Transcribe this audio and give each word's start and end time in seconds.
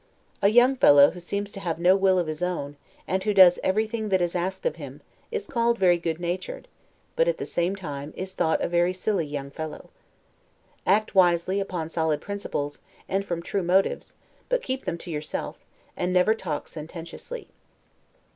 A 0.41 0.47
young 0.47 0.75
fellow 0.77 1.11
who 1.11 1.19
seems 1.19 1.51
to 1.51 1.59
have 1.59 1.77
no 1.77 1.95
will 1.95 2.17
of 2.17 2.25
his 2.25 2.41
own, 2.41 2.75
and 3.07 3.23
who 3.23 3.35
does 3.35 3.59
everything 3.63 4.09
that 4.09 4.19
is 4.19 4.35
asked 4.35 4.65
of 4.65 4.77
him, 4.77 5.01
is 5.29 5.45
called 5.45 5.77
a 5.77 5.79
very 5.79 5.99
good 5.99 6.19
natured, 6.19 6.67
but 7.15 7.27
at 7.27 7.37
the 7.37 7.45
same 7.45 7.75
time, 7.75 8.11
is 8.17 8.33
thought 8.33 8.61
a 8.63 8.67
very 8.67 8.93
silly 8.93 9.27
young 9.27 9.51
fellow. 9.51 9.91
Act 10.87 11.13
wisely, 11.13 11.59
upon 11.59 11.87
solid 11.87 12.19
principles, 12.19 12.79
and 13.07 13.23
from 13.23 13.43
true 13.43 13.61
motives, 13.61 14.15
but 14.49 14.63
keep 14.63 14.85
them 14.85 14.97
to 14.97 15.11
yourself, 15.11 15.59
and 15.95 16.11
never 16.11 16.33
talk 16.33 16.67
sententiously. 16.67 17.47